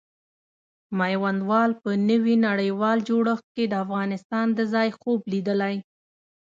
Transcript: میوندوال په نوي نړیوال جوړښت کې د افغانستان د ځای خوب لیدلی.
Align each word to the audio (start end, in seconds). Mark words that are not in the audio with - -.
میوندوال 0.99 1.71
په 1.83 1.89
نوي 2.09 2.35
نړیوال 2.47 2.97
جوړښت 3.09 3.45
کې 3.55 3.63
د 3.67 3.73
افغانستان 3.85 4.47
د 4.53 4.59
ځای 4.73 4.89
خوب 4.99 5.19
لیدلی. 5.31 5.75